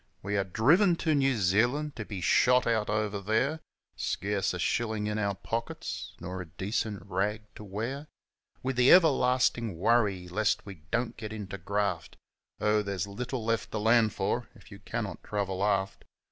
[0.23, 3.59] We are driven to New Zealand to be shot out over there,
[3.95, 8.07] Scarce a shillin' in our pockets, nor a decent rag to wear,
[8.63, 12.17] With the everlastin' worry lest we don't get into graft
[12.59, 16.03] Oh, there's little left to land for if you cannot travel aft.